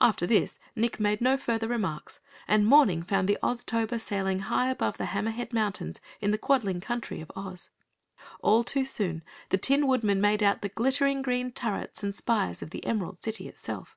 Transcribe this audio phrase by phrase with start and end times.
[0.00, 4.96] After this, Nick made no further remarks, and morning found the Oztober sailing high above
[4.96, 7.70] the Hammerhead Mountains in the Quadling Country of Oz.
[8.42, 12.70] All too soon the Tin Woodman made out the glittering green turrets and spires of
[12.70, 13.96] the Emerald City itself.